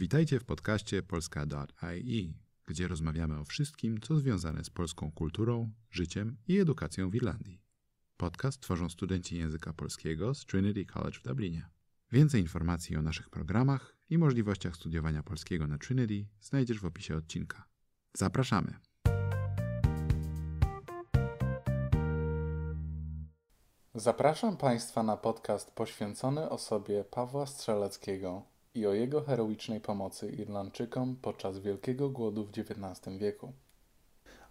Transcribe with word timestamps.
Witajcie 0.00 0.40
w 0.40 0.44
podcaście 0.44 1.02
polska.ie, 1.02 2.32
gdzie 2.66 2.88
rozmawiamy 2.88 3.38
o 3.38 3.44
wszystkim, 3.44 4.00
co 4.00 4.16
związane 4.16 4.64
z 4.64 4.70
polską 4.70 5.12
kulturą, 5.12 5.70
życiem 5.90 6.36
i 6.48 6.58
edukacją 6.58 7.10
w 7.10 7.14
Irlandii. 7.14 7.62
Podcast 8.16 8.60
tworzą 8.60 8.88
studenci 8.88 9.36
języka 9.36 9.72
polskiego 9.72 10.34
z 10.34 10.46
Trinity 10.46 10.84
College 10.84 11.18
w 11.18 11.22
Dublinie. 11.22 11.68
Więcej 12.12 12.40
informacji 12.40 12.96
o 12.96 13.02
naszych 13.02 13.30
programach 13.30 13.96
i 14.10 14.18
możliwościach 14.18 14.76
studiowania 14.76 15.22
polskiego 15.22 15.66
na 15.66 15.78
Trinity 15.78 16.26
znajdziesz 16.40 16.80
w 16.80 16.84
opisie 16.84 17.16
odcinka. 17.16 17.64
Zapraszamy! 18.14 18.74
Zapraszam 23.94 24.56
Państwa 24.56 25.02
na 25.02 25.16
podcast 25.16 25.70
poświęcony 25.70 26.50
osobie 26.50 27.04
Pawła 27.04 27.46
Strzeleckiego 27.46 28.49
i 28.74 28.86
o 28.86 28.94
jego 28.94 29.20
heroicznej 29.20 29.80
pomocy 29.80 30.30
Irlandczykom 30.30 31.16
podczas 31.22 31.58
Wielkiego 31.58 32.10
Głodu 32.10 32.44
w 32.44 32.50
XIX 32.50 33.18
wieku. 33.18 33.52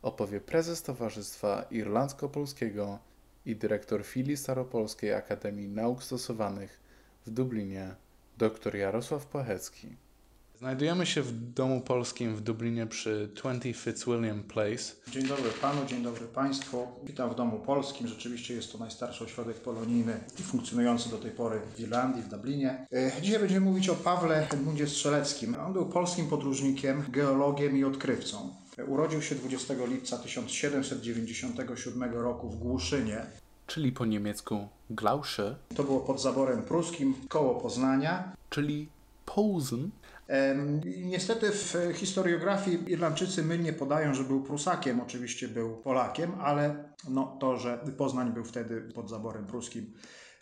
Opowie 0.02 0.42
prezes 0.42 0.84
Towarzystwa 0.84 1.66
Irlandzko-Polskiego 1.72 2.98
i 3.46 3.56
dyrektor 3.56 4.06
filii 4.06 4.38
Staropolskiej 4.38 5.14
Akademii 5.14 5.68
Nauk 5.68 6.04
Stosowanych 6.04 6.80
w 7.26 7.30
Dublinie, 7.30 7.96
dr 8.38 8.76
Jarosław 8.76 9.26
Płachecki. 9.26 9.96
Znajdujemy 10.60 11.06
się 11.06 11.22
w 11.22 11.32
Domu 11.54 11.82
Polskim 11.82 12.36
w 12.36 12.42
Dublinie 12.42 12.88
przy 12.88 13.30
20 13.36 13.74
Fitzwilliam 13.74 14.44
Place. 14.44 14.96
Dzień 15.12 15.24
dobry 15.28 15.50
Panu, 15.62 15.86
dzień 15.86 16.04
dobry 16.04 16.26
Państwu. 16.28 16.88
Witam 17.04 17.30
w 17.30 17.36
Domu 17.36 17.60
Polskim. 17.60 18.08
Rzeczywiście 18.08 18.54
jest 18.54 18.72
to 18.72 18.78
najstarszy 18.78 19.24
ośrodek 19.24 19.58
polonijny 19.58 20.20
i 20.40 20.44
funkcjonujący 20.44 21.10
do 21.10 21.18
tej 21.18 21.32
pory 21.32 21.60
w 21.76 21.80
Irlandii, 21.80 22.22
w 22.24 22.28
Dublinie. 22.28 22.88
E, 22.94 23.22
Dzisiaj 23.22 23.40
będziemy 23.40 23.66
mówić 23.66 23.90
o 23.90 23.96
Pawle 23.96 24.48
Edmundzie 24.50 24.88
Strzeleckim. 24.88 25.56
On 25.66 25.74
był 25.74 25.86
polskim 25.86 26.28
podróżnikiem, 26.28 27.04
geologiem 27.10 27.78
i 27.78 27.84
odkrywcą. 27.84 28.54
E, 28.78 28.86
Urodził 28.86 29.22
się 29.22 29.36
20 29.36 29.74
lipca 29.88 30.18
1797 30.18 32.04
roku 32.14 32.50
w 32.50 32.60
Głuszynie. 32.60 33.26
czyli 33.68 33.92
po 33.92 34.06
niemiecku 34.06 34.68
Glausche, 34.90 35.56
To 35.76 35.84
było 35.84 36.00
pod 36.00 36.22
zaborem 36.22 36.62
pruskim, 36.62 37.16
koło 37.30 37.56
Poznania. 37.62 38.32
czyli 38.50 38.90
Posen, 39.26 39.90
Niestety 40.86 41.52
w 41.52 41.76
historiografii 41.94 42.92
Irlandczycy 42.92 43.44
mylnie 43.44 43.74
podają, 43.74 44.14
że 44.14 44.24
był 44.24 44.44
Prusakiem, 44.44 45.02
oczywiście 45.02 45.48
był 45.48 45.78
Polakiem, 45.78 46.32
ale 46.42 46.94
no, 47.10 47.38
to, 47.40 47.58
że 47.58 47.78
Poznań 47.98 48.34
był 48.34 48.44
wtedy 48.44 48.82
pod 48.82 49.10
zaborem 49.10 49.46
pruskim, 49.48 49.94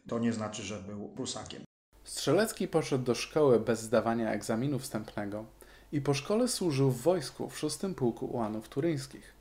to 0.08 0.20
nie 0.20 0.34
znaczy, 0.34 0.64
że 0.64 0.80
był 0.80 1.10
Prusakiem. 1.10 1.62
Strzelecki 2.04 2.68
poszedł 2.68 3.04
do 3.04 3.16
szkoły 3.16 3.60
bez 3.60 3.82
zdawania 3.82 4.32
egzaminu 4.32 4.80
wstępnego 4.80 5.46
i 5.92 6.02
po 6.02 6.14
szkole 6.14 6.48
służył 6.48 6.92
w 6.92 7.02
wojsku 7.02 7.50
w 7.50 7.58
szóstym 7.58 7.96
pułku 7.96 8.26
ułanów 8.26 8.70
turyńskich. 8.70 9.37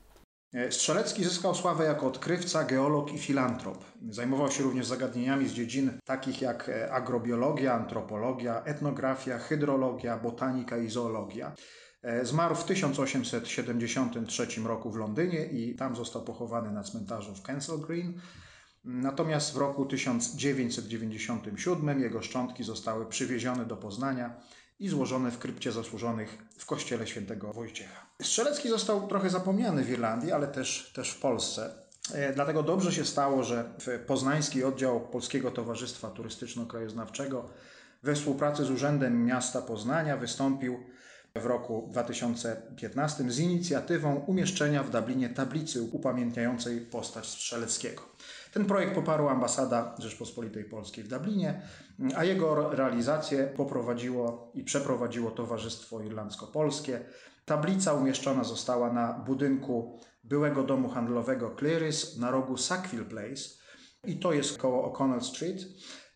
E, 0.52 0.72
Strzelecki 0.72 1.25
zyskał 1.25 1.55
sławę 1.55 1.84
jako 1.84 2.06
odkrywca, 2.06 2.64
geolog 2.64 3.12
i 3.12 3.19
filantrop. 3.19 3.84
Zajmował 4.11 4.50
się 4.50 4.62
również 4.62 4.86
zagadnieniami 4.86 5.48
z 5.48 5.52
dziedzin 5.52 5.98
takich 6.05 6.42
jak 6.42 6.69
e, 6.69 6.92
agrobiologia, 6.92 7.75
antropologia, 7.75 8.62
etnografia, 8.64 9.39
hydrologia, 9.39 10.19
botanika 10.19 10.78
i 10.78 10.91
zoologia. 10.91 11.55
E, 12.02 12.24
Zmarł 12.24 12.55
w 12.55 12.64
1873 12.64 14.47
roku 14.64 14.91
w 14.91 14.97
Londynie 14.97 15.47
i 15.47 15.74
tam 15.74 15.97
został 15.97 16.22
pochowany 16.22 16.72
na 16.72 16.83
cmentarzu 16.83 17.34
w 17.34 17.42
Kensal 17.42 17.78
Green. 17.78 18.20
Natomiast 18.84 19.55
w 19.55 19.56
roku 19.56 19.86
1997 19.86 22.00
jego 22.00 22.22
szczątki 22.22 22.64
zostały 22.64 23.06
przywiezione 23.06 23.64
do 23.64 23.77
Poznania 23.77 24.41
i 24.78 24.88
złożone 24.88 25.30
w 25.30 25.38
krypcie 25.38 25.72
zasłużonych 25.72 26.38
w 26.58 26.66
kościele 26.66 27.06
świętego 27.06 27.52
Wojciecha. 27.52 28.06
Strzelecki 28.22 28.69
został 28.69 29.08
trochę 29.08 29.30
zapomniany 29.30 29.84
w 29.84 29.90
Irlandii, 29.90 30.33
ale 30.33 30.46
też, 30.46 30.92
też 30.95 31.11
w 31.11 31.20
Polsce. 31.20 31.74
E, 32.12 32.33
Dlatego 32.33 32.62
dobrze 32.62 32.92
się 32.92 33.05
stało, 33.05 33.45
że 33.45 33.70
poznański 34.06 34.64
oddział 34.64 35.01
Polskiego 35.01 35.51
Towarzystwa 35.51 36.08
Turystyczno-Krajoznawczego 36.11 37.42
we 38.02 38.14
współpracy 38.14 38.64
z 38.64 38.70
Urzędem 38.70 39.24
Miasta 39.24 39.62
Poznania 39.62 40.17
wystąpił 40.17 40.78
w 41.34 41.46
roku 41.46 41.89
2015 41.90 43.30
z 43.30 43.39
inicjatywą 43.39 44.14
umieszczenia 44.14 44.83
w 44.83 44.90
Dublinie 44.90 45.28
tablicy 45.28 45.83
upamiętniającej 45.83 46.80
postać 46.80 47.27
Strzeleckiego. 47.27 48.02
Ten 48.56 48.67
projekt 48.67 48.94
poparła 48.94 49.33
ambasada 49.33 49.94
Rzeczpospolitej 49.98 50.64
Polskiej 50.64 51.05
w 51.05 51.08
Dublinie, 51.08 51.62
a 52.17 52.24
jego 52.24 52.70
realizację 52.70 53.46
poprowadziło 53.46 54.52
i 54.55 54.64
przeprowadziło 54.64 55.30
Towarzystwo 55.30 56.00
Irlandzko-Polskie. 56.00 57.00
Tablica 57.45 57.92
umieszczona 57.92 58.45
została 58.45 58.92
na 58.92 59.12
budynku 59.12 60.00
byłego 60.24 60.62
domu 60.62 60.89
handlowego 60.89 61.56
Clearys 61.58 62.18
na 62.18 62.30
rogu 62.30 62.56
Sackville 62.56 63.05
Place 63.05 63.42
i 64.05 64.18
to 64.18 64.33
jest 64.33 64.58
koło 64.58 64.92
O'Connell 64.92 65.20
Street 65.20 65.66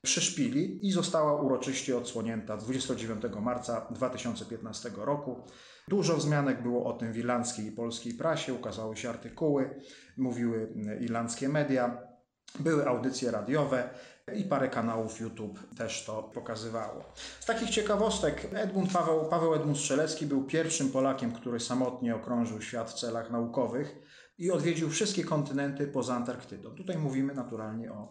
przy 0.02 0.20
szpili 0.20 0.86
i 0.86 0.92
została 0.92 1.42
uroczyście 1.42 1.96
odsłonięta 1.96 2.56
29 2.56 3.22
marca 3.40 3.86
2015 3.90 4.90
roku. 4.96 5.44
Dużo 5.88 6.16
wzmianek 6.16 6.62
było 6.62 6.84
o 6.84 6.92
tym 6.92 7.12
w 7.12 7.18
irlandzkiej 7.18 7.66
i 7.66 7.72
polskiej 7.72 8.14
prasie, 8.14 8.54
ukazały 8.54 8.96
się 8.96 9.10
artykuły, 9.10 9.80
mówiły 10.16 10.74
irlandzkie 11.00 11.48
media. 11.48 12.09
Były 12.58 12.88
audycje 12.88 13.30
radiowe 13.30 13.90
i 14.36 14.44
parę 14.44 14.68
kanałów 14.68 15.20
YouTube 15.20 15.74
też 15.76 16.04
to 16.04 16.22
pokazywało. 16.22 17.04
Z 17.40 17.46
takich 17.46 17.70
ciekawostek 17.70 18.48
Edmund 18.52 18.92
Paweł, 18.92 19.24
Paweł 19.24 19.54
Edmund 19.54 19.78
Strzelecki 19.78 20.26
był 20.26 20.44
pierwszym 20.44 20.90
Polakiem, 20.90 21.32
który 21.32 21.60
samotnie 21.60 22.16
okrążył 22.16 22.62
świat 22.62 22.90
w 22.90 22.94
celach 22.94 23.30
naukowych 23.30 23.96
i 24.38 24.50
odwiedził 24.50 24.90
wszystkie 24.90 25.24
kontynenty 25.24 25.86
poza 25.86 26.14
Antarktydą. 26.14 26.70
Tutaj 26.70 26.98
mówimy 26.98 27.34
naturalnie 27.34 27.92
o, 27.92 28.08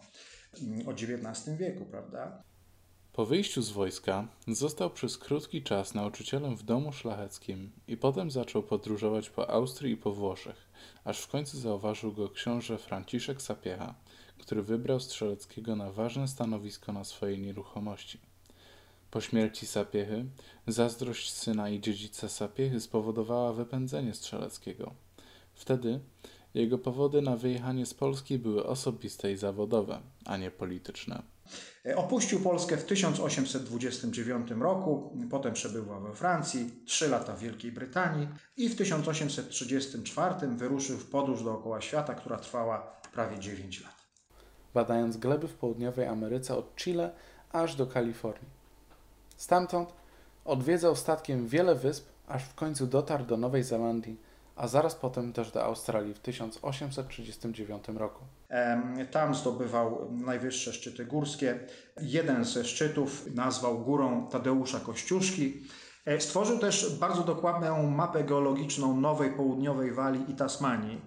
o 0.86 0.92
XIX 0.92 1.56
wieku, 1.58 1.84
prawda? 1.84 2.42
Po 3.12 3.26
wyjściu 3.26 3.62
z 3.62 3.70
wojska 3.70 4.28
został 4.48 4.90
przez 4.90 5.18
krótki 5.18 5.62
czas 5.62 5.94
nauczycielem 5.94 6.56
w 6.56 6.62
domu 6.62 6.92
szlacheckim 6.92 7.72
i 7.88 7.96
potem 7.96 8.30
zaczął 8.30 8.62
podróżować 8.62 9.30
po 9.30 9.50
Austrii 9.50 9.92
i 9.92 9.96
po 9.96 10.12
Włoszech, 10.12 10.70
aż 11.04 11.20
w 11.20 11.28
końcu 11.28 11.58
zauważył 11.58 12.12
go 12.12 12.28
książę 12.28 12.78
Franciszek 12.78 13.42
Sapiecha, 13.42 13.94
który 14.40 14.62
wybrał 14.62 15.00
Strzeleckiego 15.00 15.76
na 15.76 15.92
ważne 15.92 16.28
stanowisko 16.28 16.92
na 16.92 17.04
swojej 17.04 17.38
nieruchomości. 17.38 18.20
Po 19.10 19.20
śmierci 19.20 19.66
Sapiechy 19.66 20.24
zazdrość 20.66 21.32
syna 21.32 21.68
i 21.68 21.80
dziedzica 21.80 22.28
Sapiechy 22.28 22.80
spowodowała 22.80 23.52
wypędzenie 23.52 24.14
Strzeleckiego. 24.14 24.94
Wtedy 25.54 26.00
jego 26.54 26.78
powody 26.78 27.22
na 27.22 27.36
wyjechanie 27.36 27.86
z 27.86 27.94
Polski 27.94 28.38
były 28.38 28.66
osobiste 28.66 29.32
i 29.32 29.36
zawodowe, 29.36 30.00
a 30.24 30.36
nie 30.36 30.50
polityczne. 30.50 31.22
Opuścił 31.96 32.40
Polskę 32.40 32.76
w 32.76 32.84
1829 32.84 34.50
roku, 34.50 35.18
potem 35.30 35.54
przebywał 35.54 36.02
we 36.02 36.14
Francji, 36.14 36.70
trzy 36.86 37.08
lata 37.08 37.36
w 37.36 37.40
Wielkiej 37.40 37.72
Brytanii 37.72 38.28
i 38.56 38.68
w 38.68 38.76
1834 38.76 40.34
wyruszył 40.48 40.98
w 40.98 41.06
podróż 41.06 41.44
dookoła 41.44 41.80
świata, 41.80 42.14
która 42.14 42.36
trwała 42.38 43.00
prawie 43.12 43.38
9 43.38 43.80
lat. 43.80 43.99
Badając 44.74 45.16
gleby 45.16 45.48
w 45.48 45.54
południowej 45.54 46.06
Ameryce 46.06 46.56
od 46.56 46.76
Chile 46.76 47.10
aż 47.52 47.74
do 47.74 47.86
Kalifornii. 47.86 48.50
Stamtąd 49.36 49.92
odwiedzał 50.44 50.96
statkiem 50.96 51.48
wiele 51.48 51.74
wysp, 51.74 52.08
aż 52.28 52.44
w 52.44 52.54
końcu 52.54 52.86
dotarł 52.86 53.24
do 53.24 53.36
Nowej 53.36 53.62
Zelandii, 53.62 54.20
a 54.56 54.68
zaraz 54.68 54.94
potem 54.94 55.32
też 55.32 55.50
do 55.50 55.64
Australii 55.64 56.14
w 56.14 56.18
1839 56.18 57.88
roku. 57.88 58.24
Tam 59.10 59.34
zdobywał 59.34 60.08
najwyższe 60.10 60.72
szczyty 60.72 61.04
górskie. 61.04 61.60
Jeden 62.00 62.44
ze 62.44 62.64
szczytów 62.64 63.34
nazwał 63.34 63.78
górą 63.78 64.28
Tadeusza 64.28 64.80
Kościuszki. 64.80 65.62
E, 66.04 66.20
Stworzył 66.20 66.58
też 66.58 66.96
bardzo 66.98 67.22
dokładną 67.22 67.90
mapę 67.90 68.24
geologiczną 68.24 69.00
Nowej 69.00 69.30
Południowej 69.30 69.92
Walii 69.92 70.30
i 70.30 70.34
Tasmanii. 70.34 71.00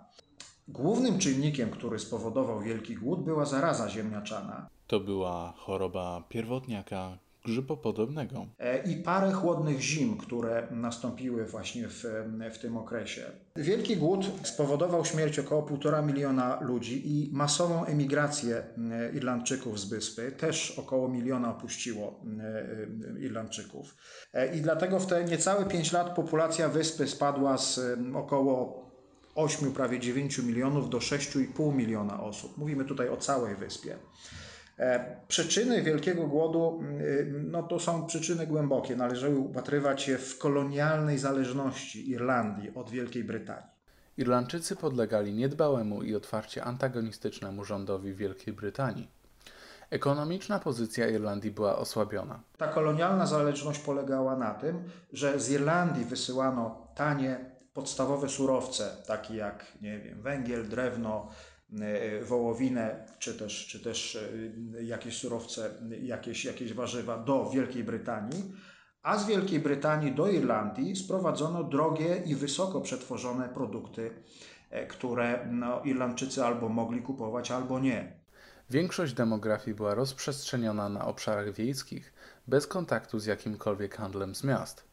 Głównym 0.68 1.18
czynnikiem, 1.18 1.70
który 1.70 1.98
spowodował 1.98 2.60
Wielki 2.60 2.94
Głód, 2.94 3.24
była 3.24 3.44
zaraza 3.44 3.88
ziemniaczana. 3.88 4.68
To 4.86 5.00
była 5.00 5.54
choroba 5.56 6.22
pierwotniaka, 6.28 7.18
grzybopodobnego. 7.46 8.46
E, 8.58 8.82
I 8.90 8.96
parę 8.96 9.32
chłodnych 9.32 9.80
zim, 9.80 10.16
które 10.16 10.68
nastąpiły 10.70 11.44
właśnie 11.44 11.88
w, 11.88 12.04
w 12.52 12.58
tym 12.58 12.76
okresie. 12.76 13.22
Wielki 13.56 13.96
głód 13.96 14.30
spowodował 14.42 15.04
śmierć 15.04 15.38
około 15.38 15.62
1,5 15.62 16.06
miliona 16.06 16.58
ludzi 16.60 17.02
i 17.04 17.30
masową 17.32 17.84
emigrację 17.84 18.56
e, 18.56 19.12
Irlandczyków 19.12 19.80
z 19.80 19.84
wyspy. 19.84 20.32
Też 20.32 20.78
około 20.78 21.08
miliona 21.08 21.50
opuściło 21.50 22.20
e, 22.40 23.20
Irlandczyków. 23.20 23.96
I 24.54 24.60
dlatego 24.60 25.00
w 25.00 25.06
te 25.06 25.24
niecałe 25.24 25.64
5 25.64 25.92
lat 25.92 26.16
populacja 26.16 26.68
wyspy 26.68 27.06
spadła 27.06 27.58
z 27.58 27.80
około 28.14 28.86
8, 29.34 29.72
prawie 29.72 30.00
9 30.00 30.38
milionów 30.38 30.90
do 30.90 30.98
6,5 30.98 31.74
miliona 31.74 32.22
osób. 32.22 32.58
Mówimy 32.58 32.84
tutaj 32.84 33.08
o 33.08 33.16
całej 33.16 33.56
wyspie. 33.56 33.96
E, 34.78 35.16
przyczyny 35.28 35.82
Wielkiego 35.82 36.26
Głodu 36.26 36.78
mm, 36.82 37.50
no 37.50 37.62
to 37.62 37.80
są 37.80 38.06
przyczyny 38.06 38.46
głębokie. 38.46 38.96
Należały 38.96 39.38
upatrywać 39.38 40.08
je 40.08 40.18
w 40.18 40.38
kolonialnej 40.38 41.18
zależności 41.18 42.10
Irlandii 42.10 42.74
od 42.74 42.90
Wielkiej 42.90 43.24
Brytanii. 43.24 43.76
Irlandczycy 44.16 44.76
podlegali 44.76 45.34
niedbałemu 45.34 46.02
i 46.02 46.14
otwarcie 46.14 46.64
antagonistycznemu 46.64 47.64
rządowi 47.64 48.14
Wielkiej 48.14 48.54
Brytanii. 48.54 49.08
Ekonomiczna 49.90 50.58
pozycja 50.58 51.08
Irlandii 51.08 51.50
była 51.50 51.78
osłabiona. 51.78 52.40
Ta 52.58 52.68
kolonialna 52.68 53.26
zależność 53.26 53.78
polegała 53.78 54.36
na 54.36 54.54
tym, 54.54 54.82
że 55.12 55.40
z 55.40 55.50
Irlandii 55.50 56.04
wysyłano 56.04 56.86
tanie, 56.94 57.38
podstawowe 57.74 58.28
surowce, 58.28 58.96
takie 59.06 59.36
jak 59.36 59.64
nie 59.82 59.98
wiem, 59.98 60.22
węgiel, 60.22 60.68
drewno, 60.68 61.28
wołowinę, 62.22 63.06
czy 63.18 63.34
też, 63.34 63.66
czy 63.66 63.80
też 63.80 64.18
e, 64.76 64.82
jakieś 64.82 65.18
surowce, 65.18 65.70
jakieś, 66.02 66.44
jakieś 66.44 66.72
warzywa 66.72 67.18
do 67.18 67.50
Wielkiej 67.50 67.84
Brytanii, 67.84 68.52
a 69.02 69.18
z 69.18 69.26
Wielkiej 69.26 69.60
Brytanii 69.60 70.14
do 70.14 70.28
Irlandii 70.28 70.96
sprowadzono 70.96 71.64
drogie 71.64 72.22
i 72.26 72.34
wysoko 72.34 72.80
przetworzone 72.80 73.48
produkty, 73.48 74.10
e, 74.70 74.86
które 74.86 75.48
no, 75.50 75.82
Irlandczycy 75.82 76.44
albo 76.44 76.68
mogli 76.68 77.02
kupować, 77.02 77.50
albo 77.50 77.78
nie. 77.78 78.12
Większość 78.70 79.12
demografii 79.12 79.76
była 79.76 79.94
rozprzestrzeniona 79.94 80.88
na 80.88 81.06
obszarach 81.06 81.52
wiejskich, 81.52 82.12
bez 82.46 82.66
kontaktu 82.66 83.18
z 83.18 83.26
jakimkolwiek 83.26 83.96
handlem 83.96 84.34
z 84.34 84.44
miast. 84.44 84.84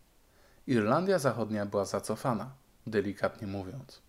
Irlandia 0.68 1.20
Zachodnia 1.20 1.66
była 1.66 1.86
zacofana, 1.86 2.56
delikatnie 2.88 3.48
mówiąc. 3.48 4.02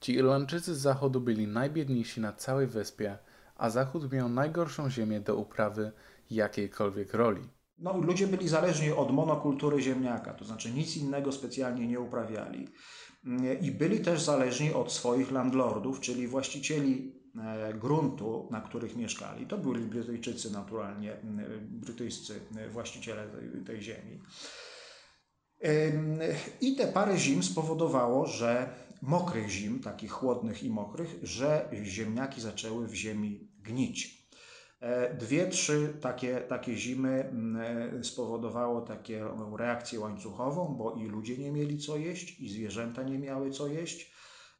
Ci 0.00 0.12
Irlandczycy 0.14 0.74
z 0.74 0.78
zachodu 0.78 1.20
byli 1.20 1.46
najbiedniejsi 1.46 2.20
na 2.20 2.32
całej 2.32 2.66
wyspie, 2.66 3.18
a 3.56 3.70
zachód 3.70 4.12
miał 4.12 4.28
najgorszą 4.28 4.90
ziemię 4.90 5.20
do 5.20 5.36
uprawy 5.36 5.92
jakiejkolwiek 6.30 7.14
roli. 7.14 7.42
No, 7.78 7.98
ludzie 7.98 8.26
byli 8.26 8.48
zależni 8.48 8.90
od 8.90 9.10
monokultury 9.10 9.82
ziemniaka, 9.82 10.34
to 10.34 10.44
znaczy 10.44 10.70
nic 10.70 10.96
innego 10.96 11.32
specjalnie 11.32 11.86
nie 11.86 12.00
uprawiali. 12.00 12.68
I 13.60 13.70
byli 13.70 14.00
też 14.00 14.22
zależni 14.22 14.72
od 14.72 14.92
swoich 14.92 15.30
landlordów, 15.30 16.00
czyli 16.00 16.28
właścicieli 16.28 17.14
e, 17.38 17.74
gruntu, 17.74 18.48
na 18.50 18.60
których 18.60 18.96
mieszkali. 18.96 19.46
To 19.46 19.58
byli 19.58 19.84
Brytyjczycy 19.84 20.52
naturalnie, 20.52 21.16
brytyjscy 21.60 22.40
właściciele 22.72 23.28
tej 23.66 23.82
ziemi. 23.82 24.20
I 26.60 26.76
te 26.76 26.86
parę 26.86 27.18
zim 27.18 27.42
spowodowało, 27.42 28.26
że 28.26 28.74
mokrych 29.02 29.50
zim, 29.50 29.80
takich 29.80 30.12
chłodnych 30.12 30.62
i 30.62 30.70
mokrych, 30.70 31.18
że 31.22 31.68
ziemniaki 31.84 32.40
zaczęły 32.40 32.86
w 32.86 32.94
ziemi 32.94 33.48
gnić. 33.62 34.20
E, 34.80 35.14
dwie, 35.14 35.46
trzy 35.46 35.94
takie, 36.00 36.40
takie 36.40 36.76
zimy 36.76 37.24
mm, 37.24 38.04
spowodowało 38.04 38.80
taką 38.80 39.56
reakcję 39.56 40.00
łańcuchową, 40.00 40.74
bo 40.78 40.94
i 40.94 41.04
ludzie 41.04 41.38
nie 41.38 41.52
mieli 41.52 41.78
co 41.78 41.96
jeść, 41.96 42.40
i 42.40 42.48
zwierzęta 42.48 43.02
nie 43.02 43.18
miały 43.18 43.50
co 43.50 43.68
jeść, 43.68 44.12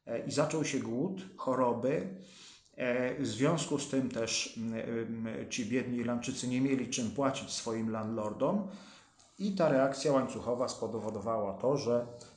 e, 0.05 0.25
i 0.25 0.31
zaczął 0.31 0.65
się 0.65 0.79
głód, 0.79 1.21
choroby. 1.37 2.15
E, 2.75 3.21
w 3.21 3.27
związku 3.27 3.79
z 3.79 3.89
tym 3.89 4.09
też 4.09 4.57
mm, 4.57 5.49
ci 5.49 5.65
biedni 5.65 5.97
Irlandczycy 5.97 6.47
nie 6.47 6.61
mieli 6.61 6.89
czym 6.89 7.11
płacić 7.11 7.49
swoim 7.49 7.91
landlordom, 7.91 8.67
i 9.39 9.55
ta 9.55 9.69
reakcja 9.69 10.11
łańcuchowa 10.11 10.67
spowodowała 10.67 11.53
to, 11.53 11.77
że 11.77 12.07
E, 12.07 12.30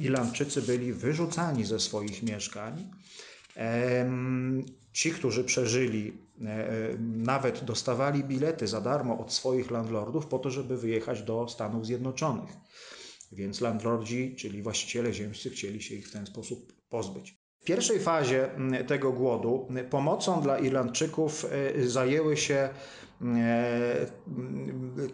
Irlandczycy 0.00 0.62
byli 0.62 0.92
wyrzucani 0.92 1.64
ze 1.64 1.80
swoich 1.80 2.22
mieszkań. 2.22 2.90
Ci, 4.92 5.10
którzy 5.10 5.44
przeżyli, 5.44 6.12
e, 6.40 6.96
nawet 6.98 7.64
dostawali 7.64 8.24
bilety 8.24 8.66
za 8.66 8.80
darmo 8.80 9.18
od 9.18 9.32
swoich 9.32 9.70
landlordów 9.70 10.26
po 10.26 10.38
to, 10.38 10.50
żeby 10.50 10.76
wyjechać 10.76 11.22
do 11.22 11.48
Stanów 11.48 11.86
Zjednoczonych. 11.86 12.50
Więc 13.32 13.60
landlordzi, 13.60 14.36
czyli 14.38 14.62
właściciele 14.62 15.12
ziemscy, 15.12 15.50
chcieli 15.50 15.82
się 15.82 15.94
ich 15.94 16.08
w 16.08 16.12
ten 16.12 16.26
sposób 16.26 16.72
pozbyć. 16.88 17.41
W 17.62 17.64
pierwszej 17.64 18.00
fazie 18.00 18.48
tego 18.86 19.12
głodu 19.12 19.68
pomocą 19.90 20.40
dla 20.40 20.58
Irlandczyków 20.58 21.44
e, 21.44 21.88
zajęły 21.88 22.36
się 22.36 22.68
E, 23.22 24.06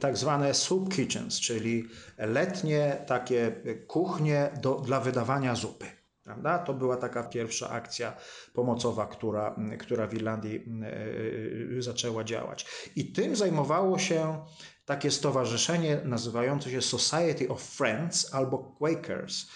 tak 0.00 0.16
zwane 0.16 0.54
soup 0.54 0.94
kitchens, 0.94 1.40
czyli 1.40 1.88
letnie 2.18 3.04
takie 3.06 3.52
kuchnie 3.86 4.50
do, 4.62 4.74
dla 4.74 5.00
wydawania 5.00 5.54
zupy. 5.54 5.86
Prawda? 6.24 6.58
To 6.58 6.74
była 6.74 6.96
taka 6.96 7.22
pierwsza 7.22 7.70
akcja 7.70 8.16
pomocowa, 8.54 9.06
która, 9.06 9.56
która 9.78 10.06
w 10.06 10.14
Irlandii 10.14 10.64
zaczęła 11.78 12.24
działać. 12.24 12.66
I 12.96 13.12
tym 13.12 13.36
zajmowało 13.36 13.98
się 13.98 14.44
takie 14.84 15.10
stowarzyszenie 15.10 16.00
nazywające 16.04 16.70
się 16.70 16.82
Society 16.82 17.48
of 17.48 17.62
Friends 17.62 18.34
albo 18.34 18.58
Quakers. 18.58 19.46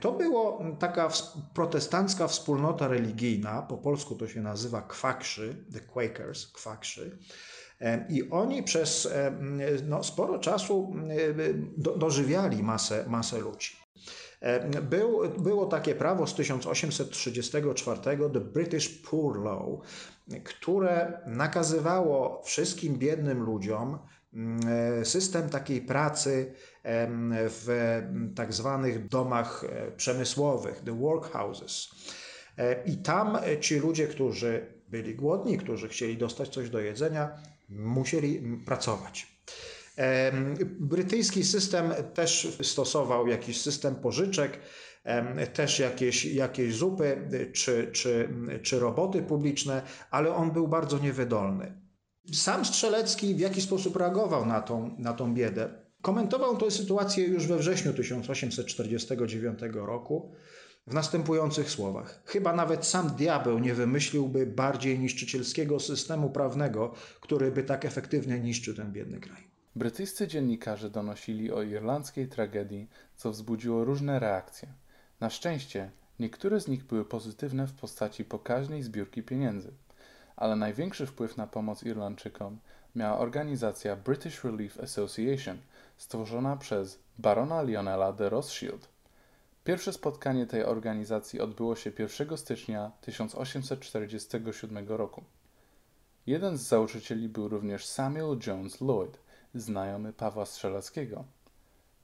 To 0.00 0.12
było 0.12 0.62
taka 0.78 1.08
protestancka 1.54 2.28
wspólnota 2.28 2.88
religijna, 2.88 3.62
po 3.62 3.78
polsku 3.78 4.14
to 4.14 4.28
się 4.28 4.40
nazywa 4.40 4.82
kwakrzy, 4.82 5.64
the 5.72 5.80
Quakers, 5.80 6.46
kwakrzy. 6.52 7.18
I 8.08 8.30
oni 8.30 8.62
przez 8.62 9.08
no, 9.88 10.04
sporo 10.04 10.38
czasu 10.38 10.92
do, 11.76 11.96
dożywiali 11.96 12.62
masę, 12.62 13.04
masę 13.08 13.38
ludzi. 13.38 13.76
Był, 14.82 15.20
było 15.38 15.66
takie 15.66 15.94
prawo 15.94 16.26
z 16.26 16.34
1834, 16.34 18.00
The 18.32 18.40
British 18.40 18.88
Poor 18.88 19.42
Law, 19.42 19.80
które 20.44 21.20
nakazywało 21.26 22.42
wszystkim 22.44 22.98
biednym 22.98 23.42
ludziom 23.42 23.98
system 25.04 25.48
takiej 25.50 25.80
pracy 25.80 26.54
w 27.34 28.00
tak 28.34 28.52
zwanych 28.52 29.08
domach 29.08 29.64
e, 29.64 29.92
przemysłowych, 29.92 30.80
the 30.84 30.98
workhouses. 30.98 31.90
E, 32.58 32.84
I 32.84 32.96
tam 32.96 33.38
ci 33.60 33.78
ludzie, 33.78 34.06
którzy 34.06 34.66
byli 34.88 35.14
głodni, 35.14 35.58
którzy 35.58 35.88
chcieli 35.88 36.16
dostać 36.16 36.48
coś 36.48 36.70
do 36.70 36.80
jedzenia, 36.80 37.30
musieli 37.68 38.58
pracować. 38.66 39.38
Brytyjski 40.80 41.44
system 41.44 41.92
też 42.14 42.58
stosował 42.62 43.26
jakiś 43.26 43.60
system 43.60 43.94
pożyczek, 43.94 44.58
też 45.54 45.78
jakieś, 45.78 46.24
jakieś 46.24 46.74
zupy 46.74 47.28
czy, 47.52 47.90
czy, 47.92 48.28
czy 48.62 48.78
roboty 48.78 49.22
publiczne, 49.22 49.82
ale 50.10 50.34
on 50.34 50.50
był 50.50 50.68
bardzo 50.68 50.98
niewydolny. 50.98 51.87
Sam 52.32 52.64
Strzelecki 52.64 53.34
w 53.34 53.40
jakiś 53.40 53.64
sposób 53.64 53.96
reagował 53.96 54.46
na 54.46 54.60
tą, 54.60 54.94
na 54.98 55.12
tą 55.12 55.34
biedę. 55.34 55.68
Komentował 56.02 56.56
tę 56.56 56.70
sytuację 56.70 57.26
już 57.26 57.46
we 57.46 57.56
wrześniu 57.56 57.94
1849 57.94 59.58
roku 59.72 60.32
w 60.86 60.94
następujących 60.94 61.70
słowach. 61.70 62.22
Chyba 62.24 62.52
nawet 62.52 62.86
sam 62.86 63.10
diabeł 63.10 63.58
nie 63.58 63.74
wymyśliłby 63.74 64.46
bardziej 64.46 64.98
niszczycielskiego 64.98 65.80
systemu 65.80 66.30
prawnego, 66.30 66.94
który 67.20 67.52
by 67.52 67.62
tak 67.62 67.84
efektywnie 67.84 68.40
niszczył 68.40 68.74
ten 68.74 68.92
biedny 68.92 69.20
kraj. 69.20 69.48
Brytyjscy 69.76 70.28
dziennikarze 70.28 70.90
donosili 70.90 71.52
o 71.52 71.62
irlandzkiej 71.62 72.28
tragedii, 72.28 72.88
co 73.16 73.30
wzbudziło 73.30 73.84
różne 73.84 74.18
reakcje. 74.18 74.68
Na 75.20 75.30
szczęście 75.30 75.90
niektóre 76.18 76.60
z 76.60 76.68
nich 76.68 76.84
były 76.84 77.04
pozytywne 77.04 77.66
w 77.66 77.72
postaci 77.72 78.24
pokaźnej 78.24 78.82
zbiórki 78.82 79.22
pieniędzy, 79.22 79.72
ale 80.38 80.56
największy 80.56 81.06
wpływ 81.06 81.36
na 81.36 81.46
pomoc 81.46 81.82
Irlandczykom 81.82 82.58
miała 82.94 83.18
organizacja 83.18 83.96
British 83.96 84.44
Relief 84.44 84.80
Association, 84.80 85.58
stworzona 85.96 86.56
przez 86.56 86.98
barona 87.18 87.62
Lionela 87.62 88.12
de 88.12 88.28
Rothschild– 88.28 88.88
Pierwsze 89.68 89.92
spotkanie 89.92 90.46
tej 90.46 90.64
organizacji 90.64 91.40
odbyło 91.40 91.76
się 91.76 91.92
1 91.98 92.36
stycznia 92.36 92.92
1847 93.00 94.88
roku. 94.88 95.24
Jeden 96.26 96.56
z 96.56 96.62
założycieli 96.62 97.28
był 97.28 97.48
również 97.48 97.86
Samuel 97.86 98.38
Jones 98.46 98.80
Lloyd, 98.80 99.18
znajomy 99.54 100.12
Pawła 100.12 100.46
Strzeleckiego. 100.46 101.24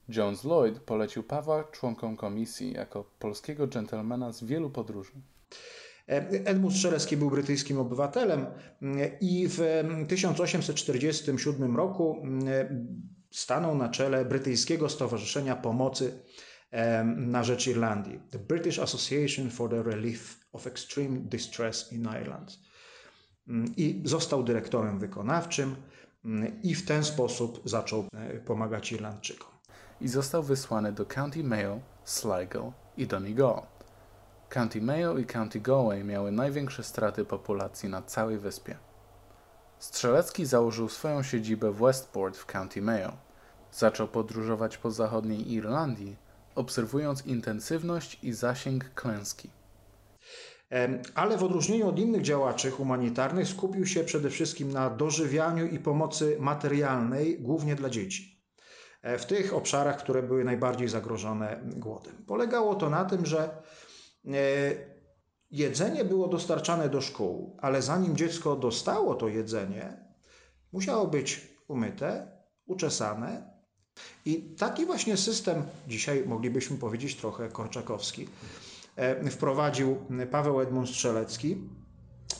Jones 0.09 0.43
Lloyd 0.43 0.79
polecił 0.79 1.23
Pawła 1.23 1.63
członkom 1.63 2.17
komisji 2.17 2.73
jako 2.73 3.05
polskiego 3.19 3.67
dżentelmena 3.67 4.31
z 4.31 4.43
wielu 4.43 4.69
podróży. 4.69 5.11
Edmund 6.07 6.73
Strzelecki 6.73 7.17
był 7.17 7.29
brytyjskim 7.29 7.79
obywatelem 7.79 8.45
i 9.21 9.47
w 9.49 9.83
1847 10.07 11.75
roku 11.75 12.23
stanął 13.31 13.75
na 13.75 13.89
czele 13.89 14.25
brytyjskiego 14.25 14.89
Stowarzyszenia 14.89 15.55
Pomocy 15.55 16.19
na 17.15 17.43
rzecz 17.43 17.67
Irlandii, 17.67 18.19
The 18.31 18.39
British 18.39 18.79
Association 18.79 19.49
for 19.49 19.69
the 19.69 19.83
Relief 19.83 20.47
of 20.53 20.67
Extreme 20.67 21.19
Distress 21.19 21.93
in 21.93 22.01
Ireland. 22.21 22.59
I 23.77 24.01
został 24.05 24.43
dyrektorem 24.43 24.99
wykonawczym 24.99 25.75
i 26.63 26.75
w 26.75 26.85
ten 26.85 27.03
sposób 27.03 27.61
zaczął 27.65 28.05
e, 28.13 28.39
pomagać 28.39 28.91
Irlandczykom. 28.91 29.49
I 30.01 30.07
został 30.07 30.43
wysłany 30.43 30.91
do 30.91 31.05
County 31.05 31.43
Mayo, 31.43 31.79
Sligo 32.03 32.73
i 32.97 33.07
Donegal. 33.07 33.74
County 34.49 34.81
Mayo 34.81 35.17
i 35.17 35.25
County 35.25 35.59
Galway 35.59 36.03
miały 36.03 36.31
największe 36.31 36.83
straty 36.83 37.25
populacji 37.25 37.89
na 37.89 38.01
całej 38.01 38.37
wyspie. 38.37 38.77
Strzelecki 39.79 40.45
założył 40.45 40.89
swoją 40.89 41.23
siedzibę 41.23 41.71
w 41.71 41.77
Westport 41.77 42.37
w 42.37 42.45
County 42.45 42.81
Mayo. 42.81 43.11
Zaczął 43.71 44.07
podróżować 44.07 44.77
po 44.77 44.91
zachodniej 44.91 45.51
Irlandii, 45.53 46.17
obserwując 46.55 47.25
intensywność 47.25 48.19
i 48.23 48.33
zasięg 48.33 48.93
klęski. 48.93 49.49
Ale 51.15 51.37
w 51.37 51.43
odróżnieniu 51.43 51.89
od 51.89 51.99
innych 51.99 52.21
działaczy 52.21 52.71
humanitarnych 52.71 53.47
skupił 53.47 53.85
się 53.85 54.03
przede 54.03 54.29
wszystkim 54.29 54.71
na 54.71 54.89
dożywianiu 54.89 55.65
i 55.65 55.79
pomocy 55.79 56.37
materialnej, 56.39 57.39
głównie 57.39 57.75
dla 57.75 57.89
dzieci. 57.89 58.35
E, 59.01 59.17
w 59.17 59.25
tych 59.25 59.53
obszarach, 59.53 59.97
które 59.97 60.23
były 60.23 60.43
najbardziej 60.43 60.87
zagrożone 60.87 61.59
głodem. 61.63 62.13
Polegało 62.27 62.75
to 62.75 62.89
na 62.89 63.05
tym, 63.05 63.25
że 63.25 63.49
jedzenie 65.51 66.05
było 66.05 66.27
dostarczane 66.27 66.89
do 66.89 67.01
szkół, 67.01 67.57
ale 67.61 67.81
zanim 67.81 68.15
dziecko 68.15 68.55
dostało 68.55 69.15
to 69.15 69.27
jedzenie, 69.27 69.97
musiało 70.71 71.07
być 71.07 71.47
umyte, 71.67 72.27
uczesane. 72.65 73.55
I 74.25 74.55
taki 74.55 74.85
właśnie 74.85 75.17
system, 75.17 75.63
dzisiaj 75.87 76.23
moglibyśmy 76.27 76.77
powiedzieć 76.77 77.15
trochę 77.15 77.49
korczakowski, 77.49 78.27
E, 78.95 79.29
wprowadził 79.29 79.97
Paweł 80.31 80.61
Edmund 80.61 80.89
Strzelecki, 80.89 81.57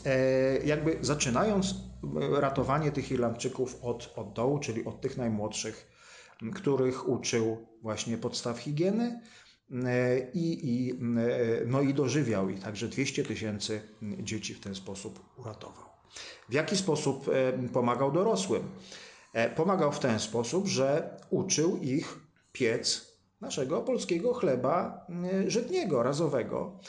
e, 0.06 0.58
jakby 0.58 0.98
zaczynając 1.01 1.75
ratowanie 2.32 2.92
tych 2.92 3.12
Irlandczyków 3.12 3.84
od, 3.84 4.13
od 4.15 4.34
dołu, 4.34 4.60
czyli 4.60 4.86
od 4.86 5.01
tych 5.01 5.18
najmłodszych, 5.18 5.88
których 6.56 7.10
uczył 7.10 7.68
właśnie 7.82 8.18
podstaw 8.18 8.60
higieny 8.60 9.04
e, 9.04 9.22
i, 10.34 10.60
i, 10.63 11.00
no 11.65 11.81
i 11.81 11.93
dożywiał 11.93 12.50
ich. 12.50 12.60
Także 12.60 12.88
200 12.88 13.24
tysięcy 13.24 13.81
dzieci 14.01 14.53
w 14.53 14.60
ten 14.60 14.75
sposób 14.75 15.19
uratował. 15.38 15.86
W 16.50 16.53
jaki 16.53 16.77
sposób 16.77 17.25
pomagał 17.74 18.12
dorosłym? 18.12 18.63
Pomagał 19.55 19.91
w 19.91 20.00
ten 20.00 20.19
sposób, 20.19 20.67
że 20.67 21.17
uczył 21.29 21.77
ich 21.77 22.19
piec 22.51 23.15
naszego 23.41 23.81
polskiego 23.81 24.34
chleba 24.34 25.07
żytniego, 25.48 26.03
razowego. 26.03 26.79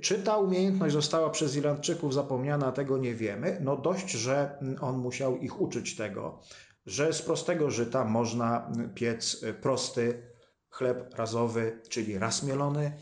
Czy 0.00 0.22
ta 0.22 0.36
umiejętność 0.36 0.94
została 0.94 1.30
przez 1.30 1.56
Irlandczyków 1.56 2.14
zapomniana, 2.14 2.72
tego 2.72 2.98
nie 2.98 3.14
wiemy. 3.14 3.58
No 3.60 3.76
dość, 3.76 4.10
że 4.10 4.58
on 4.80 4.98
musiał 4.98 5.36
ich 5.36 5.60
uczyć 5.60 5.96
tego, 5.96 6.40
że 6.86 7.12
z 7.12 7.22
prostego 7.22 7.70
żyta 7.70 8.04
można 8.04 8.72
piec 8.94 9.44
prosty 9.62 10.22
chleb 10.70 11.14
razowy, 11.14 11.80
czyli 11.88 12.18
raz 12.18 12.42
mielony 12.42 12.92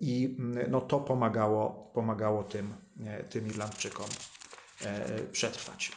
i 0.00 0.36
mm, 0.38 0.70
no 0.70 0.80
to 0.80 1.00
pomagało, 1.00 1.90
pomagało 1.94 2.44
tym, 2.44 2.74
e, 3.06 3.24
tym 3.24 3.46
Irlandczykom 3.46 4.06
e, 4.84 5.20
przetrwać. 5.32 5.92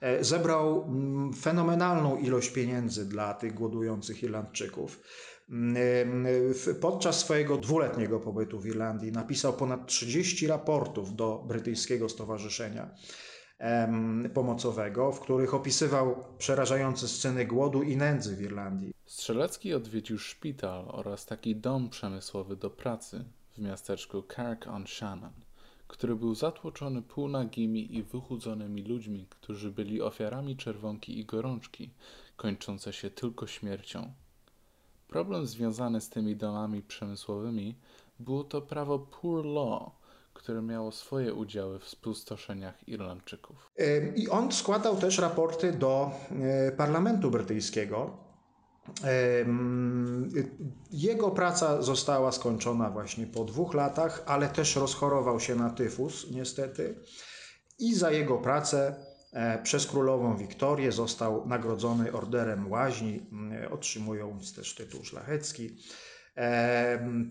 E, 0.00 0.24
zebrał 0.24 0.84
mm, 0.84 1.32
fenomenalną 1.32 2.16
ilość 2.16 2.48
pieniędzy 2.48 3.08
dla 3.08 3.34
tych 3.34 3.54
głodujących 3.54 4.22
Irlandczyków. 4.22 5.00
Mm, 5.50 6.26
podczas 6.80 7.20
swojego 7.20 7.56
dwuletniego 7.56 8.20
pobytu 8.20 8.60
w 8.60 8.66
Irlandii 8.66 9.12
napisał 9.12 9.52
ponad 9.52 9.86
30 9.86 10.46
raportów 10.46 11.16
do 11.16 11.44
brytyjskiego 11.48 12.08
stowarzyszenia 12.08 12.90
pomocowego, 14.34 15.12
w 15.12 15.20
których 15.20 15.54
opisywał 15.54 16.24
przerażające 16.38 17.08
sceny 17.08 17.46
głodu 17.46 17.82
i 17.82 17.96
nędzy 17.96 18.36
w 18.36 18.42
Irlandii. 18.42 18.94
Strzelecki 19.06 19.74
odwiedził 19.74 20.18
szpital 20.18 20.84
oraz 20.88 21.26
taki 21.26 21.56
dom 21.56 21.90
przemysłowy 21.90 22.56
do 22.56 22.70
pracy 22.70 23.24
w 23.56 23.58
miasteczku 23.58 24.22
Carrick 24.22 24.66
on 24.66 24.86
Shannon 24.86 25.32
który 25.88 26.16
był 26.16 26.34
zatłoczony 26.34 27.02
półnagimi 27.02 27.96
i 27.96 28.02
wychudzonymi 28.02 28.82
ludźmi, 28.82 29.26
którzy 29.30 29.70
byli 29.70 30.02
ofiarami 30.02 30.56
czerwonki 30.56 31.18
i 31.18 31.24
gorączki, 31.24 31.90
kończące 32.36 32.92
się 32.92 33.10
tylko 33.10 33.46
śmiercią. 33.46 34.12
Problem 35.08 35.46
związany 35.46 36.00
z 36.00 36.08
tymi 36.08 36.36
domami 36.36 36.82
przemysłowymi 36.82 37.74
było 38.20 38.44
to 38.44 38.62
prawo 38.62 38.98
Poor 38.98 39.44
Law, 39.44 39.90
które 40.38 40.62
miało 40.62 40.92
swoje 40.92 41.34
udziały 41.34 41.78
w 41.78 41.88
spustoszeniach 41.88 42.88
Irlandczyków. 42.88 43.70
I 44.16 44.28
on 44.28 44.52
składał 44.52 44.96
też 44.96 45.18
raporty 45.18 45.72
do 45.72 46.10
e, 46.30 46.72
parlamentu 46.72 47.30
brytyjskiego, 47.30 48.28
jego 50.90 51.30
praca 51.30 51.82
została 51.82 52.32
skończona 52.32 52.90
właśnie 52.90 53.26
po 53.26 53.44
dwóch 53.44 53.74
latach, 53.74 54.22
ale 54.26 54.48
też 54.48 54.76
rozchorował 54.76 55.40
się 55.40 55.54
na 55.54 55.70
tyfus, 55.70 56.30
niestety. 56.30 56.94
I 57.78 57.94
za 57.94 58.10
jego 58.10 58.38
pracę 58.38 58.94
e, 59.32 59.62
przez 59.62 59.86
królową 59.86 60.36
Wiktorię 60.36 60.92
został 60.92 61.46
nagrodzony 61.46 62.12
orderem 62.12 62.70
łaźni, 62.70 63.26
otrzymując 63.70 64.54
też 64.54 64.74
tytuł 64.74 65.04
szlachecki. 65.04 65.76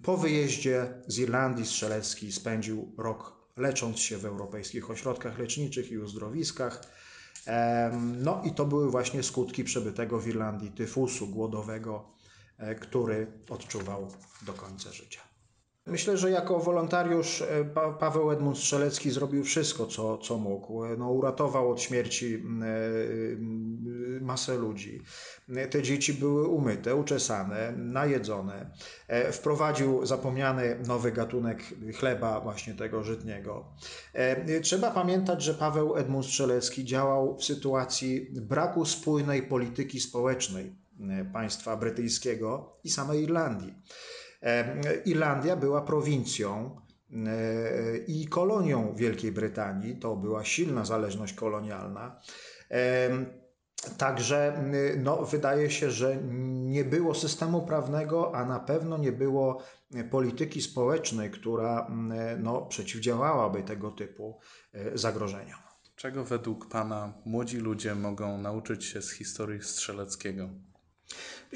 Po 0.03 0.17
wyjeździe 0.17 0.87
z 1.07 1.19
Irlandii 1.19 1.65
Strzelecki 1.65 2.31
spędził 2.31 2.95
rok 2.97 3.37
lecząc 3.57 3.99
się 3.99 4.17
w 4.17 4.25
europejskich 4.25 4.89
ośrodkach 4.89 5.39
leczniczych 5.39 5.91
i 5.91 5.97
uzdrowiskach. 5.97 6.81
No 8.23 8.41
i 8.45 8.51
to 8.51 8.65
były 8.65 8.91
właśnie 8.91 9.23
skutki 9.23 9.63
przebytego 9.63 10.19
w 10.19 10.27
Irlandii 10.27 10.71
tyfusu 10.71 11.27
głodowego, 11.27 12.09
e, 12.57 12.75
który 12.75 13.27
odczuwał 13.49 14.11
do 14.45 14.53
końca 14.53 14.91
życia. 14.91 15.19
Myślę, 15.87 16.17
że 16.17 16.31
jako 16.31 16.59
wolontariusz 16.59 17.41
e, 17.41 17.65
Paweł 17.99 18.31
Edmund 18.31 18.57
Strzelecki 18.57 19.11
zrobił 19.11 19.43
wszystko, 19.43 19.85
co, 19.85 20.17
co 20.17 20.37
mógł. 20.37 20.85
No, 20.97 21.11
uratował 21.11 21.71
od 21.71 21.81
śmierci 21.81 22.35
e, 22.35 24.21
masę 24.21 24.55
ludzi. 24.55 25.01
Te 25.69 25.83
dzieci 25.83 26.13
były 26.13 26.47
umyte, 26.47 26.95
uczesane, 26.95 27.73
najedzone. 27.77 28.71
E, 29.07 29.31
wprowadził 29.31 30.05
zapomniany 30.05 30.77
nowy 30.87 31.11
gatunek 31.11 31.63
chleba, 31.99 32.39
właśnie 32.39 32.73
tego 32.73 33.03
żytniego. 33.03 33.65
Trzeba 34.61 34.91
pamiętać, 34.91 35.43
że 35.43 35.53
Paweł 35.53 35.97
Edmund 35.97 36.25
Strzelecki 36.25 36.85
działał 36.85 37.37
w 37.37 37.43
sytuacji 37.43 38.27
braku 38.31 38.85
spójnej 38.85 39.43
polityki 39.43 39.99
społecznej 39.99 40.75
państwa 41.33 41.77
brytyjskiego 41.77 42.79
i 42.83 42.89
samej 42.89 43.23
Irlandii. 43.23 43.73
Irlandia 45.05 45.55
była 45.55 45.81
prowincją 45.81 46.81
i 48.07 48.27
kolonią 48.27 48.95
Wielkiej 48.95 49.31
Brytanii. 49.31 49.95
To 49.95 50.15
była 50.15 50.43
silna 50.43 50.85
zależność 50.85 51.33
kolonialna. 51.33 52.19
Także 53.97 54.63
no, 54.97 55.25
wydaje 55.25 55.71
się, 55.71 55.91
że 55.91 56.17
nie 56.51 56.85
było 56.85 57.15
systemu 57.15 57.65
prawnego, 57.65 58.35
a 58.35 58.45
na 58.45 58.59
pewno 58.59 58.97
nie 58.97 59.11
było 59.11 59.63
polityki 60.11 60.61
społecznej, 60.61 61.31
która 61.31 61.91
no, 62.39 62.61
przeciwdziałałaby 62.61 63.63
tego 63.63 63.91
typu 63.91 64.39
e, 64.73 64.97
zagrożeniom. 64.97 65.59
Czego 65.95 66.23
według 66.23 66.69
Pana 66.69 67.13
młodzi 67.25 67.57
ludzie 67.57 67.95
mogą 67.95 68.37
nauczyć 68.37 68.85
się 68.85 69.01
z 69.01 69.11
historii 69.11 69.61
strzeleckiego? 69.61 70.49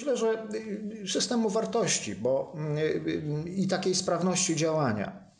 Myślę, 0.01 0.17
że 0.17 0.47
y, 1.03 1.07
systemu 1.07 1.49
wartości 1.49 2.15
bo, 2.15 2.55
y, 2.77 3.49
i 3.55 3.67
takiej 3.67 3.95
sprawności 3.95 4.55
działania. 4.55 5.31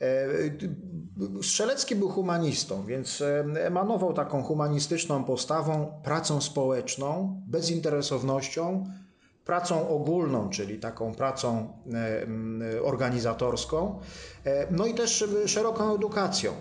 E, 0.00 1.42
Strzelecki 1.42 1.96
był 1.96 2.08
humanistą, 2.08 2.86
więc 2.86 3.20
e, 3.20 3.44
emanował 3.66 4.12
taką 4.12 4.42
humanistyczną 4.42 5.24
postawą, 5.24 5.92
pracą 6.04 6.40
społeczną, 6.40 7.40
bezinteresownością, 7.46 8.86
pracą 9.44 9.88
ogólną, 9.88 10.50
czyli 10.50 10.78
taką 10.78 11.14
pracą 11.14 11.72
e, 12.76 12.82
organizatorską, 12.82 14.00
no 14.70 14.86
i 14.86 14.94
też 14.94 15.24
szeroką 15.46 15.94
edukacją. 15.94 16.52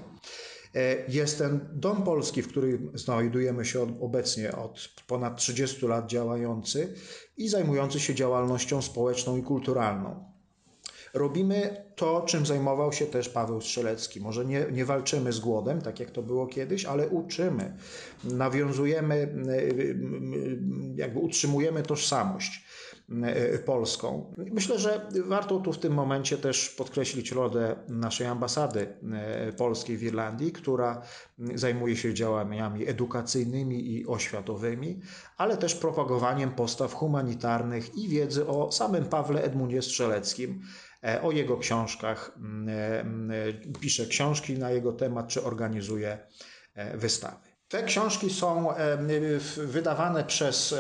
Jest 1.08 1.38
ten 1.38 1.60
Dom 1.74 2.04
Polski, 2.04 2.42
w 2.42 2.48
którym 2.48 2.92
znajdujemy 2.94 3.66
się 3.66 4.02
obecnie 4.02 4.52
od 4.52 4.90
ponad 5.08 5.38
30 5.38 5.88
lat 5.88 6.08
działający 6.08 6.94
i 7.38 7.50
zajmujący 7.50 8.00
się 8.00 8.16
działalnością 8.16 8.82
społeczną 8.82 9.38
i 9.38 9.44
kulturalną. 9.44 10.30
Robimy 11.14 11.86
to, 11.96 12.22
czym 12.22 12.46
zajmował 12.46 12.94
się 12.94 13.06
też 13.06 13.30
Paweł 13.30 13.62
Strzelecki. 13.62 14.22
Może 14.22 14.46
nie, 14.46 14.66
nie 14.72 14.86
walczymy 14.86 15.34
z 15.34 15.40
głodem, 15.40 15.82
tak 15.82 16.00
jak 16.00 16.12
to 16.12 16.22
było 16.22 16.48
kiedyś, 16.48 16.86
ale 16.86 17.08
uczymy, 17.08 17.78
nawiązujemy, 18.24 19.36
jakby 20.96 21.20
utrzymujemy 21.20 21.84
tożsamość. 21.84 22.66
E, 23.24 23.60
polską. 23.60 24.34
Myślę, 24.38 24.80
że 24.80 25.10
warto 25.26 25.60
tu 25.60 25.74
w 25.74 25.80
tym 25.80 25.94
momencie 25.94 26.38
też 26.38 26.70
podkreślić 26.70 27.32
rolę 27.32 27.76
naszej 27.88 28.28
ambasady 28.28 28.94
e, 29.14 29.54
polskiej 29.54 29.98
w 29.98 30.04
Irlandii, 30.04 30.52
która 30.52 31.02
zajmuje 31.56 31.96
się 31.98 32.14
działaniami 32.14 32.88
edukacyjnymi 32.88 33.92
i 33.94 34.08
oświatowymi, 34.08 35.02
ale 35.38 35.58
też 35.58 35.76
propagowaniem 35.76 36.52
postaw 36.52 36.94
humanitarnych 36.94 37.98
i 37.98 38.08
wiedzy 38.08 38.48
o 38.48 38.72
samym 38.72 39.06
Pawle 39.06 39.44
Edmundzie 39.44 39.82
Strzeleckim, 39.82 40.62
e, 41.04 41.22
o 41.22 41.32
jego 41.32 41.58
książkach, 41.58 42.38
pisze 43.80 44.06
książki 44.06 44.60
na 44.60 44.72
jego 44.72 44.94
temat, 44.94 45.28
czy 45.28 45.44
organizuje 45.44 46.18
wystawy. 46.96 47.49
Te 47.70 47.84
książki 47.84 48.30
są 48.30 48.74
wydawane 49.58 50.24
przez 50.24 50.76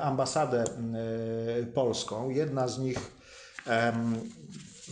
ambasadę 0.00 0.64
polską. 1.74 2.30
Jedna 2.30 2.68
z 2.68 2.78
nich 2.78 2.98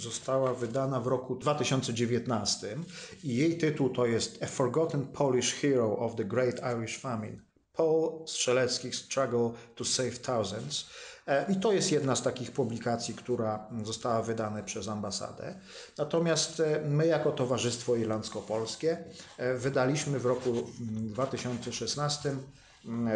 została 0.01 0.55
wydana 0.55 1.01
w 1.01 1.07
roku 1.07 1.35
2019 1.35 2.77
i 3.25 3.37
jej 3.37 3.59
tytuł 3.59 3.89
to 3.89 4.07
jest 4.07 4.43
A 4.43 4.47
Forgotten 4.47 5.07
Polish 5.07 5.55
Hero 5.55 5.99
of 5.99 6.17
the 6.17 6.25
Great 6.25 6.61
Irish 6.77 6.99
Famine. 6.99 7.37
Paul 7.73 8.27
Strzelecki 8.27 8.93
Struggle 8.93 9.51
to 9.75 9.85
Save 9.85 10.19
Thousands. 10.19 10.87
E, 11.27 11.53
I 11.53 11.57
to 11.57 11.73
jest 11.73 11.93
jedna 11.93 12.17
z 12.17 12.23
takich 12.23 12.53
publikacji, 12.53 13.15
która 13.15 13.69
została 13.83 14.23
wydana 14.23 14.63
przez 14.63 14.89
ambasadę. 14.89 15.55
Natomiast 15.99 16.61
e, 16.61 16.81
my, 16.89 17.07
jako 17.07 17.33
Towarzystwo 17.33 17.93
Irlandzko-Polskie, 17.97 18.97
e, 19.39 19.55
wydaliśmy 19.55 20.19
w 20.19 20.27
roku 20.27 20.53
2016 20.81 22.37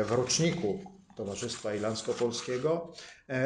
w 0.04 0.12
roczniku 0.12 0.78
Towarzystwa 1.16 1.74
Irlandzko-Polskiego 1.74 2.80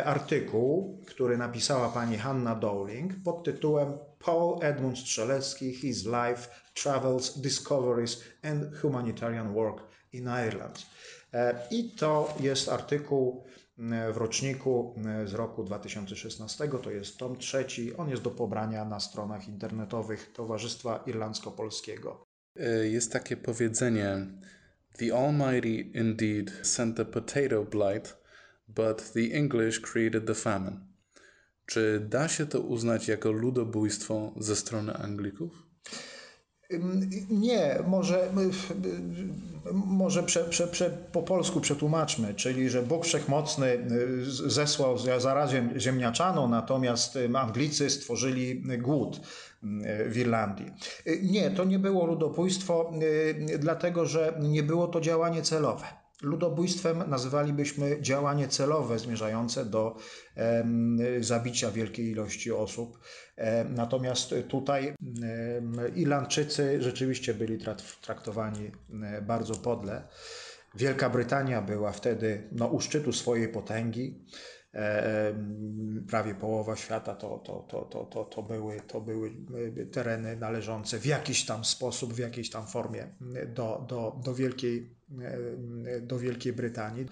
artykuł, 0.05 0.99
który 1.07 1.37
napisała 1.37 1.89
pani 1.89 2.19
Hanna 2.19 2.55
Dowling 2.55 3.13
pod 3.25 3.45
tytułem 3.45 3.99
Paul 4.19 4.59
Edmund 4.61 4.99
Strzelecki, 4.99 5.75
His 5.75 6.05
Life, 6.05 6.49
Travels, 6.75 7.39
Discoveries 7.39 8.21
and 8.43 8.77
Humanitarian 8.83 9.55
Work 9.55 9.83
in 10.13 10.29
Ireland. 10.29 10.87
I 11.71 11.91
to 11.91 12.35
jest 12.41 12.69
artykuł 12.69 13.45
w 14.13 14.17
roczniku 14.17 14.95
e, 15.07 15.27
z 15.27 15.35
roku 15.35 15.65
2016. 15.65 16.69
To 16.83 16.91
jest 16.91 17.19
tom 17.19 17.37
trzeci. 17.37 17.97
On 17.97 18.09
jest 18.09 18.23
do 18.23 18.31
pobrania 18.31 18.85
na 18.85 19.01
stronach 19.01 19.49
internetowych 19.49 20.33
Towarzystwa 20.33 21.05
Irlandzko-Polskiego. 21.07 22.17
E, 22.57 22.89
jest 22.89 23.13
takie 23.13 23.37
powiedzenie: 23.37 24.27
The 24.99 25.19
Almighty 25.19 25.99
indeed 25.99 26.67
sent 26.67 26.97
the 26.97 27.05
potato 27.05 27.65
blight, 27.65 28.17
but 28.69 29.13
the 29.13 29.21
English 29.21 29.81
created 29.81 30.27
the 30.27 30.35
famine. 30.35 30.81
Czy 31.67 32.07
da 32.09 32.29
się 32.29 32.47
to 32.47 32.61
uznać 32.61 33.09
jako 33.09 33.33
ludobójstwo 33.33 34.33
ze 34.37 34.57
strony 34.57 34.95
Anglików? 34.95 35.67
Nie, 37.31 37.79
może, 37.87 38.31
może 39.73 40.23
prze, 40.23 40.45
prze, 40.45 40.67
prze, 40.67 40.91
po 41.13 41.23
polsku 41.23 41.61
przetłumaczmy, 41.61 42.35
czyli 42.35 42.71
że 42.71 42.83
Bóg 42.83 43.05
Wszechmocny 43.05 43.67
y, 43.67 44.51
zesłał 44.51 44.99
zarazem 44.99 45.81
ziemniaczaną, 45.81 46.49
natomiast 46.49 47.19
Anglicy 47.35 47.91
stworzyli 47.91 48.63
głód 48.79 49.21
w 50.09 50.17
Irlandii. 50.17 50.67
Y, 51.07 51.21
nie, 51.23 51.51
to 51.51 51.65
nie 51.65 51.79
było 51.79 52.07
ludobójstwo, 52.07 52.93
y, 53.53 53.59
dlatego 53.59 54.07
że 54.07 54.39
nie 54.41 54.63
było 54.63 54.87
to 54.87 55.01
działanie 55.01 55.43
celowe. 55.43 55.85
Ludobójstwem 56.23 57.11
nazywalibyśmy 57.11 57.97
działanie 58.01 58.49
celowe 58.49 58.99
zmierzające 58.99 59.65
do 59.65 59.97
zabicia 61.21 61.71
wielkiej 61.71 62.11
ilości 62.11 62.53
osób. 62.53 62.99
Natomiast 63.71 64.35
tutaj 64.49 64.95
Irlandczycy 65.95 66.83
rzeczywiście 66.83 67.35
byli 67.35 67.59
traktowani 68.01 68.71
bardzo 69.23 69.55
podle. 69.55 70.09
Wielka 70.75 71.11
Brytania 71.11 71.63
była 71.63 71.93
wtedy 71.93 72.49
no, 72.53 72.67
u 72.67 72.81
szczytu 72.81 73.13
swojej 73.13 73.49
potęgi. 73.49 74.25
Prawie 76.09 76.35
połowa 76.35 76.77
świata 76.77 77.15
to, 77.15 77.39
to, 77.39 77.67
to, 77.69 77.83
to, 77.83 78.05
to, 78.05 78.25
to, 78.25 78.43
były, 78.43 78.81
to 78.81 79.01
były 79.01 79.31
tereny 79.93 80.37
należące 80.37 80.99
w 80.99 81.07
jakiś 81.07 81.45
tam 81.45 81.65
sposób, 81.65 82.15
w 82.15 82.19
jakiejś 82.19 82.51
tam 82.51 82.67
formie 82.67 83.07
do, 83.55 83.87
do, 83.89 84.21
do 84.25 84.35
Wielkiej 84.35 85.03
do 86.03 86.19
Wielkiej 86.19 86.53
Brytanii. 86.53 87.07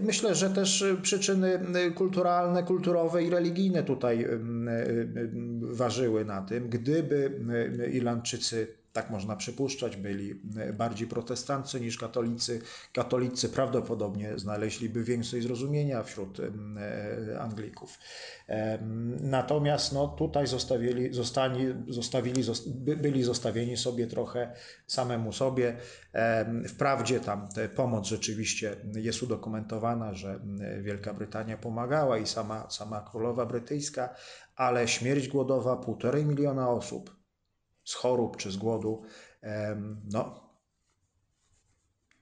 Myślę, 0.00 0.34
że 0.34 0.50
też 0.50 0.84
przyczyny 1.02 1.60
kulturalne, 1.94 2.62
kulturowe 2.62 3.24
i 3.24 3.30
religijne 3.30 3.82
tutaj 3.82 4.26
ważyły 5.60 6.24
na 6.24 6.42
tym. 6.42 6.68
Gdyby 6.68 7.40
Irlandczycy 7.92 8.79
tak 8.92 9.10
można 9.10 9.36
przypuszczać, 9.36 9.96
byli 9.96 10.40
e, 10.56 10.72
bardziej 10.72 11.08
protestanccy 11.08 11.80
niż 11.80 11.98
katolicy. 11.98 12.60
Katolicy 12.92 13.48
prawdopodobnie 13.48 14.38
znaleźliby 14.38 15.04
więcej 15.04 15.42
zrozumienia 15.42 16.02
wśród 16.02 16.40
e, 16.40 17.40
Anglików. 17.40 17.98
Natomiast 19.20 19.92
no, 19.92 20.08
tutaj 20.08 20.46
zostawili, 20.46 21.14
zostali, 21.14 21.74
zostawili, 21.88 22.42
byli 22.76 23.22
zostawieni 23.22 23.76
sobie 23.76 24.06
trochę 24.06 24.52
samemu 24.86 25.32
sobie. 25.32 25.76
Wprawdzie 26.68 27.20
tam 27.20 27.48
pomoc 27.74 28.06
rzeczywiście 28.06 28.76
jest 28.96 29.22
udokumentowana, 29.22 30.14
że 30.14 30.40
Wielka 30.82 31.14
Brytania 31.14 31.56
pomagała 31.56 32.18
i 32.18 32.26
sama, 32.26 32.70
sama 32.70 33.00
królowa 33.00 33.46
brytyjska, 33.46 34.14
ale 34.56 34.88
śmierć 34.88 35.28
głodowa 35.28 35.76
półtorej 35.76 36.26
miliona 36.26 36.70
osób 36.70 37.19
z 37.90 37.94
chorób 37.94 38.36
czy 38.36 38.50
z 38.50 38.56
głodu, 38.56 39.02
no 40.12 40.50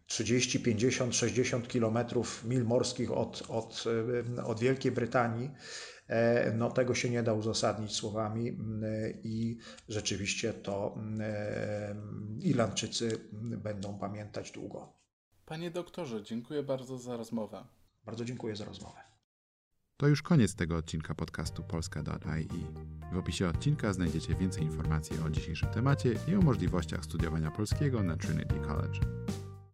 30, 0.06 0.60
50, 0.60 1.16
60 1.16 1.68
kilometrów, 1.68 2.44
mil 2.44 2.64
morskich 2.64 3.12
od, 3.12 3.42
od, 3.48 3.84
od 4.44 4.60
Wielkiej 4.60 4.92
Brytanii, 4.92 5.50
e, 6.08 6.52
no 6.52 6.70
tego 6.70 6.94
się 6.94 7.10
nie 7.10 7.22
da 7.22 7.32
uzasadnić 7.32 7.92
słowami 7.92 8.58
i 9.24 9.58
rzeczywiście 9.88 10.52
to 10.52 10.98
Irlandczycy 12.40 13.28
będą 13.32 13.98
pamiętać 13.98 14.50
długo. 14.50 14.92
Panie 15.46 15.70
doktorze, 15.70 16.22
dziękuję 16.22 16.62
bardzo 16.62 16.98
za 16.98 17.16
rozmowę. 17.16 17.64
Bardzo 18.04 18.24
dziękuję 18.24 18.56
za 18.56 18.64
rozmowę. 18.64 19.00
To 20.00 20.08
już 20.08 20.22
koniec 20.22 20.54
tego 20.54 20.76
odcinka 20.76 21.14
podcastu 21.14 21.62
polska.ai. 21.62 22.48
W 23.12 23.16
opisie 23.16 23.48
odcinka 23.48 23.92
znajdziecie 23.92 24.34
więcej 24.34 24.62
informacji 24.62 25.16
o 25.26 25.30
dzisiejszym 25.30 25.68
temacie 25.68 26.14
i 26.28 26.34
o 26.34 26.40
możliwościach 26.40 27.04
studiowania 27.04 27.50
polskiego 27.50 28.02
na 28.02 28.16
Trinity 28.16 28.54
College. 28.54 29.00